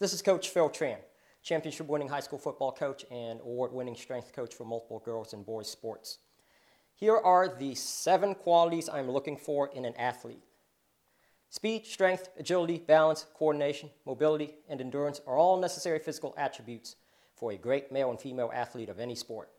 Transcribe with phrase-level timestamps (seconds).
[0.00, 0.98] This is Coach Phil Tran,
[1.42, 5.44] championship winning high school football coach and award winning strength coach for multiple girls and
[5.44, 6.18] boys sports.
[6.94, 10.44] Here are the seven qualities I'm looking for in an athlete.
[11.50, 16.94] Speed, strength, agility, balance, coordination, mobility, and endurance are all necessary physical attributes
[17.34, 19.50] for a great male and female athlete of any sport.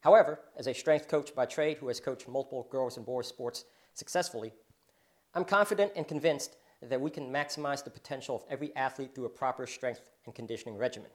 [0.00, 3.66] However, as a strength coach by trade who has coached multiple girls and boys sports
[3.92, 4.54] successfully,
[5.34, 6.56] I'm confident and convinced
[6.90, 10.76] that we can maximize the potential of every athlete through a proper strength and conditioning
[10.76, 11.10] regimen.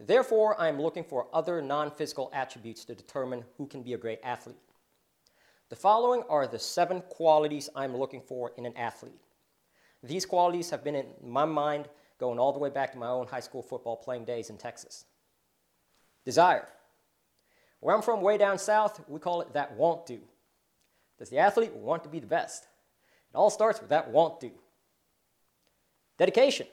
[0.00, 3.98] Therefore, I am looking for other non physical attributes to determine who can be a
[3.98, 4.58] great athlete.
[5.70, 9.20] The following are the seven qualities I'm looking for in an athlete.
[10.02, 13.26] These qualities have been in my mind going all the way back to my own
[13.26, 15.06] high school football playing days in Texas.
[16.24, 16.68] Desire.
[17.80, 20.20] Where I'm from, way down south, we call it that won't do.
[21.18, 22.66] Does the athlete want to be the best?
[23.34, 24.50] It all starts with that want to.
[26.18, 26.68] Dedication.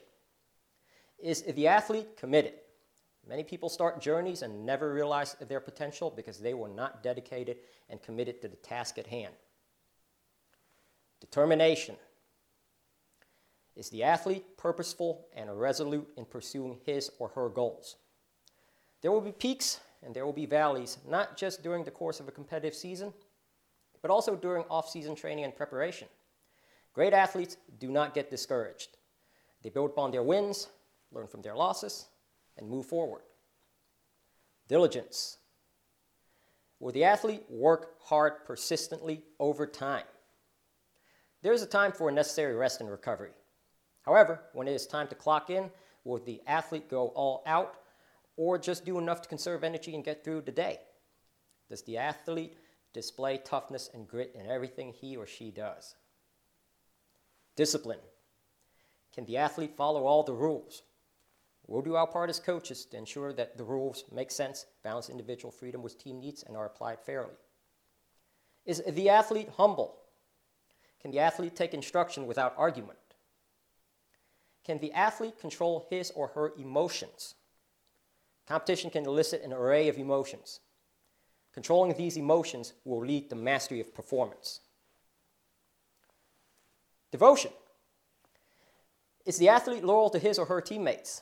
[1.17, 2.53] Is the athlete committed?
[3.27, 7.57] Many people start journeys and never realize their potential because they were not dedicated
[7.89, 9.34] and committed to the task at hand.
[11.20, 11.95] Determination.
[13.76, 17.95] Is the athlete purposeful and resolute in pursuing his or her goals?
[19.01, 22.27] There will be peaks and there will be valleys, not just during the course of
[22.27, 23.13] a competitive season,
[24.04, 26.07] but also during off season training and preparation.
[26.93, 28.97] Great athletes do not get discouraged.
[29.63, 30.67] They build upon their wins,
[31.11, 32.07] learn from their losses,
[32.57, 33.21] and move forward.
[34.67, 35.37] Diligence.
[36.79, 40.05] Will the athlete work hard persistently over time?
[41.43, 43.31] There is a time for necessary rest and recovery.
[44.03, 45.70] However, when it is time to clock in,
[46.03, 47.76] will the athlete go all out
[48.35, 50.79] or just do enough to conserve energy and get through the day?
[51.70, 52.57] Does the athlete
[52.93, 55.95] display toughness and grit in everything he or she does?
[57.62, 57.99] Discipline.
[59.13, 60.81] Can the athlete follow all the rules?
[61.67, 65.51] We'll do our part as coaches to ensure that the rules make sense, balance individual
[65.51, 67.35] freedom with team needs, and are applied fairly.
[68.66, 69.95] Is the athlete humble?
[71.03, 72.97] Can the athlete take instruction without argument?
[74.63, 77.35] Can the athlete control his or her emotions?
[78.47, 80.61] Competition can elicit an array of emotions.
[81.53, 84.61] Controlling these emotions will lead to mastery of performance.
[87.11, 87.51] Devotion.
[89.25, 91.22] Is the athlete loyal to his or her teammates?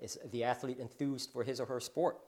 [0.00, 2.18] Is the athlete enthused for his or her sport?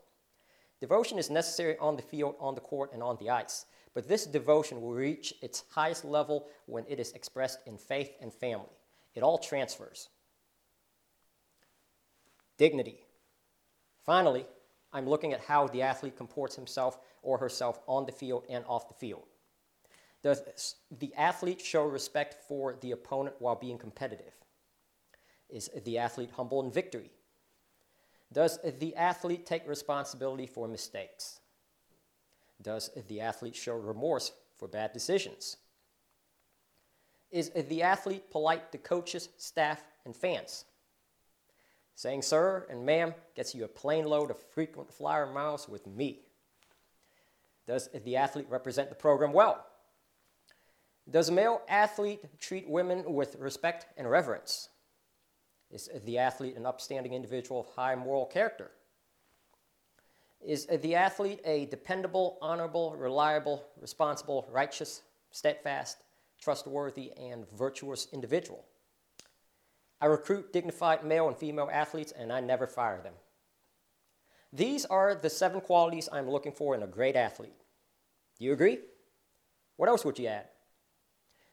[0.81, 3.65] Devotion is necessary on the field, on the court, and on the ice.
[3.95, 8.33] But this devotion will reach its highest level when it is expressed in faith and
[8.33, 8.77] family.
[9.15, 10.11] It all transfers.
[12.59, 13.01] Dignity.
[14.05, 14.47] Finally,
[14.93, 18.89] I'm looking at how the athlete comports himself or herself on the field and off
[18.89, 19.25] the field.
[20.27, 24.33] Does the athlete show respect for the opponent while being competitive?
[25.49, 27.13] Is the athlete humble in victory?
[28.33, 31.39] Does the athlete take responsibility for mistakes?
[32.61, 35.59] Does the athlete show remorse for bad decisions?
[37.31, 40.65] Is the athlete polite to coaches, staff, and fans?
[41.95, 46.23] Saying sir and ma'am gets you a plane load of frequent flyer miles with me.
[47.69, 49.65] Does the athlete represent the program well?
[51.09, 54.71] Does a male athlete treat women with respect and reverence?
[55.71, 58.71] Is the athlete an upstanding individual of high moral character?
[60.45, 65.99] Is the athlete a dependable, honorable, reliable, responsible, righteous, steadfast,
[66.41, 68.65] trustworthy, and virtuous individual?
[70.01, 73.15] I recruit dignified male and female athletes, and I never fire them.
[74.53, 77.57] These are the seven qualities I'm looking for in a great athlete.
[78.39, 78.79] Do you agree?
[79.77, 80.49] What else would you add?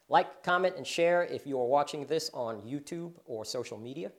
[0.10, 4.12] Like, comment, and share if you are watching this on YouTube or social media.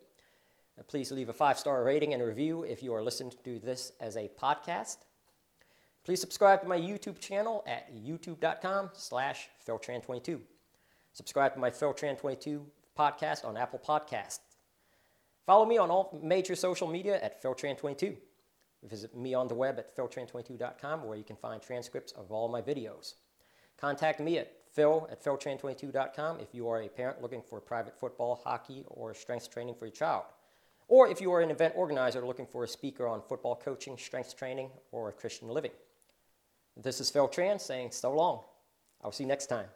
[0.89, 4.17] Please leave a five star rating and review if you are listening to this as
[4.17, 4.99] a podcast.
[6.05, 10.41] Please subscribe to my YouTube channel at youtube.com slash philtran22.
[11.13, 12.63] Subscribe to my Philtran22
[12.99, 14.41] podcast on Apple Podcasts.
[15.47, 18.17] Follow me on all major social media at philtran22.
[18.83, 22.61] Visit me on the web at philtran22.com where you can find transcripts of all my
[22.61, 23.15] videos.
[23.79, 28.41] Contact me at phil at philtran22.com if you are a parent looking for private football,
[28.45, 30.25] hockey, or strength training for your child.
[30.89, 34.37] Or if you are an event organizer looking for a speaker on football coaching, strength
[34.37, 35.71] training, or Christian living.
[36.77, 38.41] This is Phil Tran saying so long.
[39.03, 39.67] I'll see you next time.